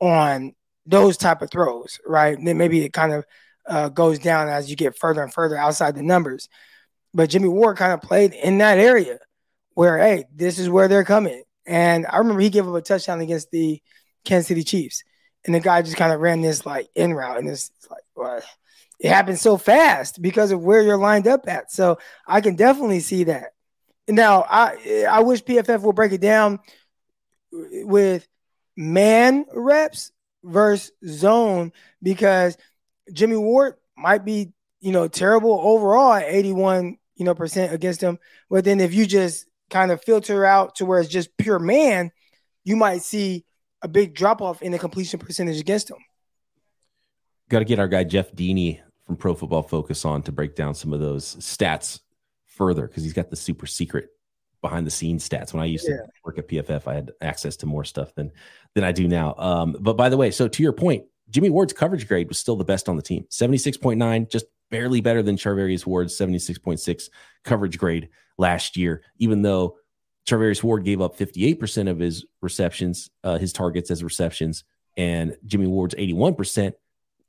[0.00, 0.54] on
[0.86, 2.38] those type of throws, right?
[2.42, 3.24] Then maybe it kind of
[3.68, 6.48] uh, goes down as you get further and further outside the numbers.
[7.12, 9.18] But Jimmy Ward kind of played in that area
[9.74, 11.42] where, hey, this is where they're coming.
[11.66, 13.82] And I remember he gave up a touchdown against the
[14.24, 15.04] Kansas City Chiefs.
[15.44, 17.38] And the guy just kind of ran this like in route.
[17.38, 18.42] And it's, it's like, well,
[18.98, 21.70] it happened so fast because of where you're lined up at.
[21.70, 23.52] So I can definitely see that.
[24.08, 26.60] Now, I I wish PFF will break it down
[27.52, 28.26] with
[28.76, 32.56] man reps versus zone because
[33.12, 38.18] Jimmy Ward might be, you know, terrible overall at 81, you know, percent against him.
[38.48, 42.10] But then if you just kind of filter out to where it's just pure man,
[42.64, 43.44] you might see
[43.82, 45.98] a big drop off in the completion percentage against him.
[47.48, 50.74] Got to get our guy Jeff Deeney from Pro Football Focus on to break down
[50.74, 52.00] some of those stats
[52.46, 54.10] further because he's got the super secret
[54.60, 55.52] behind the scenes stats.
[55.52, 55.96] When I used yeah.
[55.96, 58.32] to work at PFF, I had access to more stuff than
[58.74, 59.34] than I do now.
[59.38, 62.56] Um, but by the way, so to your point, Jimmy Ward's coverage grade was still
[62.56, 66.16] the best on the team, seventy six point nine, just barely better than Charvarius Ward's
[66.16, 67.08] seventy six point six
[67.44, 69.02] coverage grade last year.
[69.18, 69.76] Even though
[70.28, 74.64] Charvarius Ward gave up fifty eight percent of his receptions, uh, his targets as receptions,
[74.96, 76.74] and Jimmy Ward's eighty one percent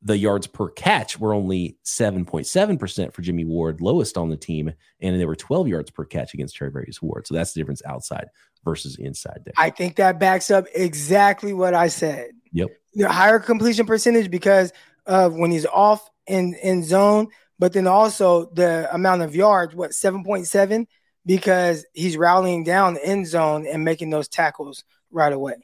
[0.02, 5.20] the yards per catch were only 7.7% for Jimmy Ward, lowest on the team, and
[5.20, 7.28] they were 12 yards per catch against Charvarius Ward.
[7.28, 8.28] So that's the difference outside
[8.64, 9.54] versus inside there.
[9.58, 12.32] I think that backs up exactly what I said.
[12.54, 12.70] Yep.
[12.94, 14.72] The higher completion percentage because
[15.06, 19.92] of when he's off in, in zone, but then also the amount of yards, what,
[19.92, 20.88] 7.7?
[21.26, 25.56] Because he's rallying down the end zone and making those tackles right away.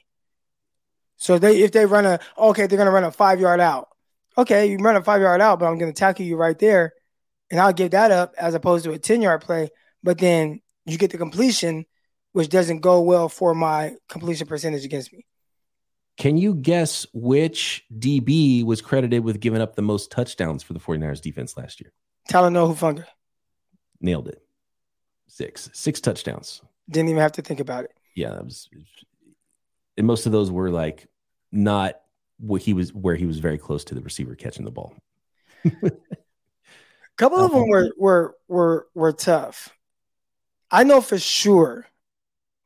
[1.17, 3.87] So they if they run a okay, they're gonna run a five yard out
[4.37, 6.93] okay, you run a five yard out, but I'm going to tackle you right there.
[7.51, 9.69] And I'll give that up as opposed to a 10 yard play.
[10.03, 11.85] But then you get the completion,
[12.33, 15.25] which doesn't go well for my completion percentage against me.
[16.17, 20.79] Can you guess which DB was credited with giving up the most touchdowns for the
[20.79, 21.91] 49ers defense last year?
[22.29, 23.05] Talanoa Hufanga.
[23.99, 24.41] Nailed it.
[25.35, 25.69] Six.
[25.73, 26.61] Six touchdowns.
[26.89, 27.91] Didn't even have to think about it.
[28.15, 28.69] Yeah, that was
[29.97, 31.09] and most of those were like
[31.51, 31.99] not
[32.39, 34.93] what he was where he was very close to the receiver catching the ball.
[35.65, 35.91] A
[37.17, 39.75] couple of them were were were were tough.
[40.71, 41.85] I know for sure,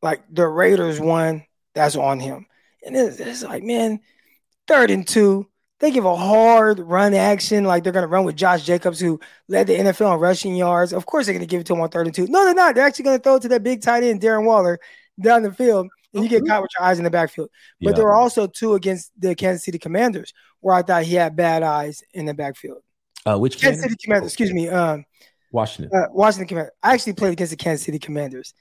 [0.03, 2.45] like the Raiders one, that's on him.
[2.85, 3.99] And it's, it's like, man,
[4.67, 5.49] third and two.
[5.79, 9.19] They give a hard run action, like they're going to run with Josh Jacobs, who
[9.47, 10.91] led the NFL in rushing yards.
[10.91, 12.27] Of course, they're going to give it to him on third and two.
[12.27, 12.75] No, they're not.
[12.75, 14.79] They're actually going to throw it to that big tight end, Darren Waller,
[15.21, 17.49] down the field, and you get caught with your eyes in the backfield.
[17.81, 17.95] But Yeah.
[17.95, 21.63] there were also two against the Kansas City Commanders where I thought he had bad
[21.63, 22.81] eyes in the backfield.
[23.25, 23.81] Uh, which Kansas?
[23.83, 25.05] City Commanders, excuse me, um,
[25.53, 25.97] Washington.
[25.97, 26.73] uh, Washington Commanders.
[26.83, 28.53] I actually played against the Kansas City Commanders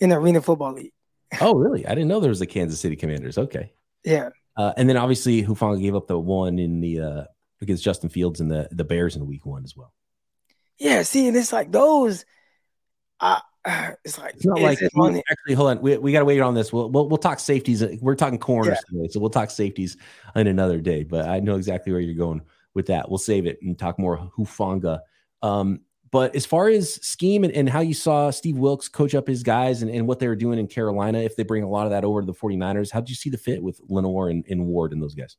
[0.00, 0.92] in the Arena Football League.
[1.40, 1.86] oh, really?
[1.86, 3.36] I didn't know there was a Kansas City Commanders.
[3.36, 3.72] Okay.
[4.04, 4.30] Yeah.
[4.56, 7.24] Uh, and then obviously Hufanga gave up the one in the uh,
[7.60, 9.92] against Justin Fields and the the Bears in week one as well.
[10.78, 12.24] Yeah, see, and it's like those.
[13.20, 13.40] Uh,
[14.04, 15.54] it's like It's not like it on the- actually.
[15.54, 16.72] Hold on, we, we got to wait on this.
[16.72, 17.84] We'll, we'll we'll talk safeties.
[18.00, 19.96] We're talking corners today, so we'll talk safeties
[20.34, 21.04] in another day.
[21.04, 22.42] But I know exactly where you're going
[22.74, 23.08] with that.
[23.08, 25.00] We'll save it and talk more Hufanga.
[25.42, 25.80] Um,
[26.12, 29.42] but as far as scheme and, and how you saw Steve Wilks coach up his
[29.42, 31.90] guys and, and what they were doing in Carolina, if they bring a lot of
[31.90, 34.66] that over to the 49ers, how did you see the fit with Lenoir and, and
[34.66, 35.38] Ward and those guys?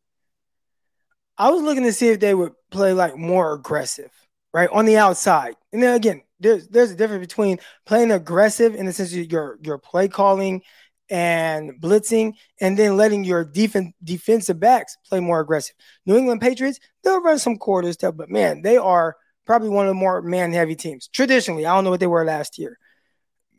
[1.38, 4.12] I was looking to see if they would play like more aggressive,
[4.52, 5.56] right on the outside.
[5.72, 9.60] And then again, there's there's a difference between playing aggressive in the sense of your
[9.62, 10.64] your play calling
[11.10, 15.76] and blitzing, and then letting your defense defensive backs play more aggressive.
[16.06, 19.90] New England Patriots, they'll run some quarter stuff, but man, they are probably one of
[19.90, 21.08] the more man heavy teams.
[21.08, 22.78] Traditionally, I don't know what they were last year.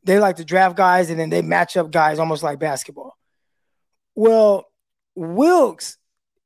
[0.04, 3.16] They like to draft guys and then they match up guys almost like basketball.
[4.14, 4.66] Well,
[5.14, 5.96] Wilks,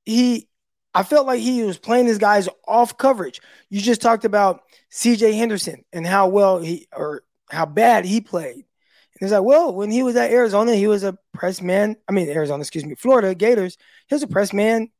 [0.05, 0.48] he
[0.94, 3.40] I felt like he was playing his guys off coverage.
[3.68, 8.57] You just talked about CJ Henderson and how well he or how bad he played.
[8.57, 11.96] And it's like, well, when he was at Arizona, he was a press man.
[12.09, 14.90] I mean, Arizona, excuse me, Florida Gators, he was a press man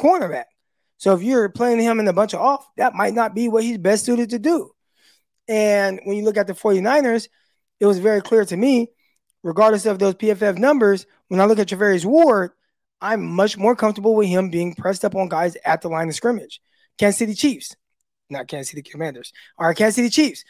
[0.00, 0.44] cornerback.
[1.02, 3.64] So if you're playing him in a bunch of off, that might not be what
[3.64, 4.70] he's best suited to do.
[5.48, 7.26] And when you look at the 49ers,
[7.80, 8.86] it was very clear to me,
[9.42, 12.52] regardless of those PFF numbers, when I look at Charvarius Ward,
[13.00, 16.14] I'm much more comfortable with him being pressed up on guys at the line of
[16.14, 16.60] scrimmage.
[16.98, 17.74] Kansas City Chiefs,
[18.30, 20.44] not Kansas City Commanders, or Kansas City Chiefs,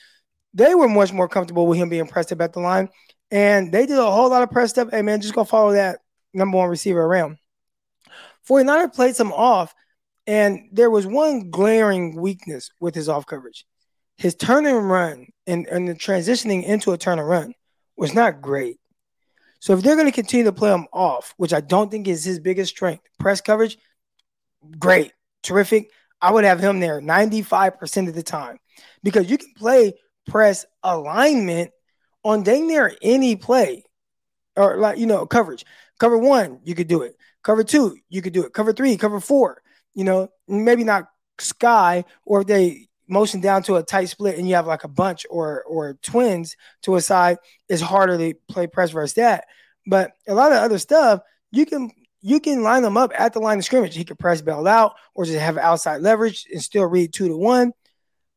[0.53, 2.91] they were much more comfortable with him being pressed up at the line.
[3.31, 4.91] And they did a whole lot of pressed up.
[4.91, 6.01] Hey, man, just go follow that
[6.35, 7.39] number one receiver around.
[8.47, 9.75] 49er played some off,
[10.27, 13.67] and there was one glaring weakness with his off coverage.
[14.17, 17.55] His turn and run and, and the transitioning into a turn and run
[17.97, 18.79] was not great.
[19.61, 22.25] So if they're going to continue to play him off, which I don't think is
[22.25, 23.79] his biggest strength, press coverage,
[24.79, 25.91] great, terrific.
[26.21, 28.59] I would have him there 95% of the time
[29.03, 29.95] because you can play
[30.27, 31.71] press alignment
[32.25, 33.85] on dang near any play
[34.57, 35.65] or like, you know, coverage.
[35.99, 37.17] Cover one, you could do it.
[37.43, 38.53] Cover two, you could do it.
[38.53, 39.62] Cover three, cover four,
[39.95, 44.49] you know, maybe not sky or if they motion down to a tight split and
[44.49, 48.67] you have like a bunch or or twins to a side, it's harder to play
[48.67, 49.45] press versus that.
[49.87, 53.41] But a lot of other stuff, you can you can line them up at the
[53.41, 53.95] line of scrimmage.
[53.97, 57.37] He could press bail out or just have outside leverage and still read two to
[57.37, 57.73] one.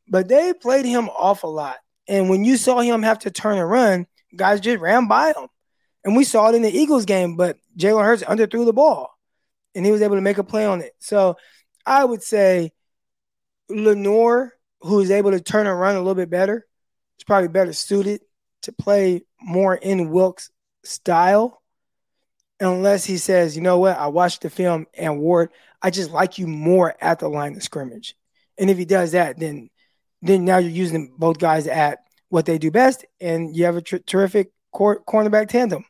[0.08, 1.78] But they played him off a lot.
[2.08, 5.48] And when you saw him have to turn and run, guys just ran by him.
[6.04, 9.15] And we saw it in the Eagles game, but Jalen Hurts underthrew the ball
[9.76, 10.94] and he was able to make a play on it.
[11.00, 11.38] So
[11.86, 12.72] I would say
[13.70, 16.66] Lenoir, who is able to turn and run a little bit better,
[17.20, 18.22] is probably better suited
[18.64, 20.50] to play more in Wilks'
[20.84, 21.62] style.
[22.60, 25.50] Unless he says, you know what, I watched the film and Ward,
[25.82, 28.16] I just like you more at the line of scrimmage.
[28.58, 29.70] And if he does that, then
[30.22, 33.82] then now you're using both guys at what they do best, and you have a
[33.82, 35.86] terrific cor- cornerback tandem.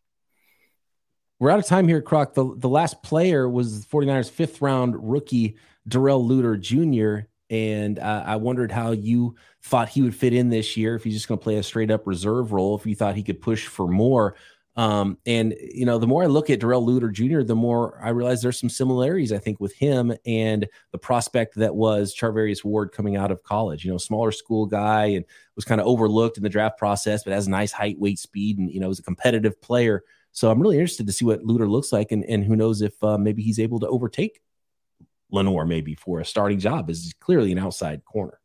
[1.39, 2.33] We're out of time here, Croc.
[2.33, 7.27] The, the last player was 49ers fifth round rookie Darrell Luter Jr.
[7.49, 11.13] And uh, I wondered how you thought he would fit in this year, if he's
[11.13, 13.67] just going to play a straight up reserve role, if you thought he could push
[13.67, 14.35] for more.
[14.77, 18.09] Um, and, you know, the more I look at Darrell Luter Jr., the more I
[18.09, 22.91] realize there's some similarities, I think, with him and the prospect that was Charvarius Ward
[22.91, 23.86] coming out of college.
[23.86, 25.25] You know, smaller school guy and
[25.55, 28.69] was kind of overlooked in the draft process, but has nice height, weight, speed, and,
[28.69, 30.03] you know, is a competitive player.
[30.36, 33.01] So I'm really interested to see what Luter looks like, and, and who knows if
[33.01, 34.41] uh, maybe he's able to overtake
[35.31, 36.89] Lenoir maybe for a starting job.
[36.89, 38.38] Is clearly an outside corner.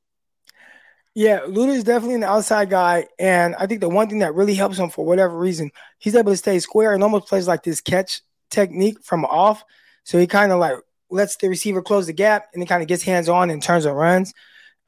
[1.16, 4.54] Yeah, Luter is definitely an outside guy, and I think the one thing that really
[4.54, 7.80] helps him for whatever reason, he's able to stay square and almost plays like this
[7.80, 9.64] catch technique from off.
[10.04, 10.76] So he kind of like
[11.10, 13.84] lets the receiver close the gap, and he kind of gets hands on and turns
[13.84, 14.32] and runs.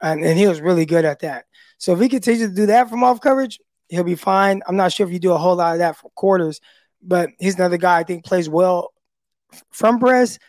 [0.03, 1.45] and, and he was really good at that.
[1.77, 4.61] So if he continues to do that from off coverage, he'll be fine.
[4.67, 6.61] I'm not sure if you do a whole lot of that for quarters,
[7.03, 8.93] but he's another guy I think plays well
[9.71, 10.39] from press.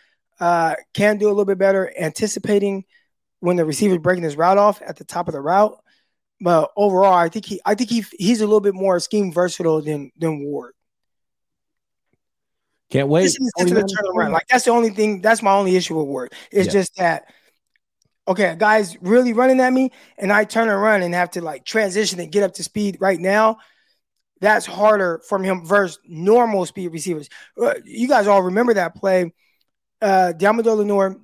[0.41, 2.85] Uh, can do a little bit better anticipating
[3.41, 5.79] when the receiver's breaking his route off at the top of the route.
[6.41, 9.81] But overall, I think he I think he he's a little bit more scheme versatile
[9.81, 10.75] than than Ward.
[12.91, 13.35] Can't wait.
[13.59, 14.33] Into the turnaround.
[14.33, 15.21] Like that's the only thing.
[15.21, 16.33] That's my only issue with Ward.
[16.51, 16.73] It's yeah.
[16.73, 17.33] just that
[18.27, 21.65] okay, guy's really running at me, and I turn and run and have to like
[21.65, 23.59] transition and get up to speed right now.
[24.45, 27.31] That's harder from him versus normal speed receivers.
[27.61, 29.33] Uh, you guys all remember that play.
[30.03, 31.17] Uh, Deommodore Lenoir,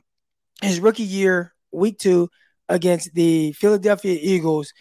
[0.62, 2.30] his rookie year, week two,
[2.68, 4.72] against the Philadelphia Eagles.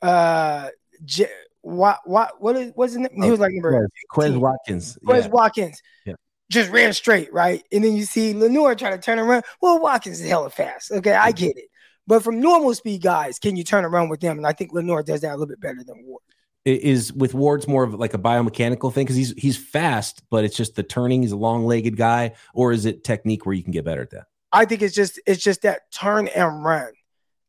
[0.00, 0.68] Uh,
[1.04, 1.28] J-
[1.60, 3.22] what what what is what's his name?
[3.22, 4.98] He was like number Quez Watkins.
[5.04, 5.28] Quez yeah.
[5.28, 5.82] Watkins.
[6.06, 6.14] Yeah
[6.50, 7.64] just ran straight, right?
[7.72, 9.44] And then you see Lenoir try to turn around.
[9.62, 10.92] Well, Watkins is hella fast.
[10.92, 11.68] Okay, I get it.
[12.06, 14.36] But from normal speed guys, can you turn around with them?
[14.36, 16.22] And I think Lenoir does that a little bit better than Ward.
[16.64, 20.56] Is with Ward's more of like a biomechanical thing because he's he's fast, but it's
[20.56, 21.22] just the turning.
[21.22, 24.10] He's a long legged guy, or is it technique where you can get better at
[24.10, 24.26] that?
[24.52, 26.92] I think it's just it's just that turn and run.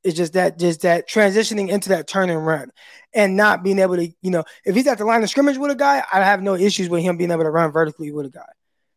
[0.03, 2.71] It's just that just that transitioning into that turn and run,
[3.13, 5.69] and not being able to you know if he's at the line of scrimmage with
[5.69, 8.31] a guy, I have no issues with him being able to run vertically with a
[8.31, 8.41] guy.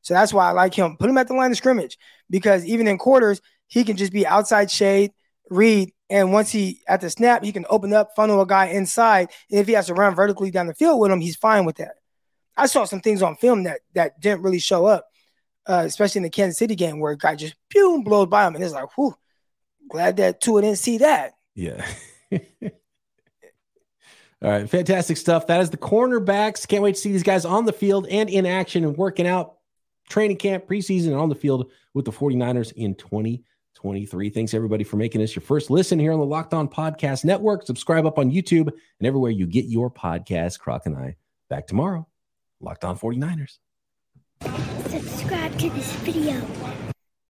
[0.01, 0.97] So that's why I like him.
[0.97, 1.99] Put him at the line of scrimmage
[2.31, 5.13] because even in quarters, he can just be outside shade,
[5.51, 9.31] read, and once he at the snap, he can open up, funnel a guy inside.
[9.51, 11.77] And if he has to run vertically down the field with him, he's fine with
[11.77, 11.97] that.
[12.57, 15.07] I saw some things on film that that didn't really show up,
[15.67, 18.55] uh, especially in the Kansas City game where a guy just pew blows by him,
[18.55, 19.15] and it's like, whew,
[19.89, 21.35] glad that Tua didn't see that.
[21.55, 21.87] Yeah.
[24.43, 25.47] All right, fantastic stuff.
[25.47, 26.69] That is the cornerbacks.
[26.69, 29.57] Can't wait to see these guys on the field and in action and working out
[30.09, 32.95] training camp, preseason, and on the field with the 49ers in
[33.77, 34.31] 2023.
[34.31, 37.67] Thanks everybody for making this your first listen here on the Locked On Podcast Network.
[37.67, 40.59] Subscribe up on YouTube and everywhere you get your podcast.
[40.59, 41.17] Croc and I
[41.49, 42.07] back tomorrow.
[42.61, 43.59] Locked On 49ers.
[44.89, 46.41] Subscribe to this video